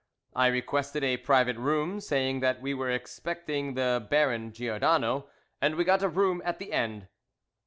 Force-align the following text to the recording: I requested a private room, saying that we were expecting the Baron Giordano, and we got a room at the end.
I 0.35 0.47
requested 0.47 1.03
a 1.03 1.17
private 1.17 1.57
room, 1.57 1.99
saying 1.99 2.39
that 2.39 2.59
we 2.59 2.73
were 2.73 2.89
expecting 2.89 3.75
the 3.75 4.03
Baron 4.09 4.51
Giordano, 4.51 5.29
and 5.61 5.75
we 5.75 5.83
got 5.83 6.01
a 6.01 6.09
room 6.09 6.41
at 6.43 6.57
the 6.57 6.73
end. 6.73 7.07